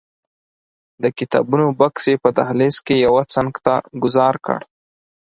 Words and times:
د 1.03 1.05
کتابونو 1.17 1.65
بکس 1.79 2.03
یې 2.11 2.15
په 2.23 2.29
دهلیز 2.37 2.77
کې 2.85 2.95
یوه 3.05 3.23
څنګ 3.33 3.51
ته 3.65 3.75
ګوزار 4.01 4.35
کړ. 4.45 4.59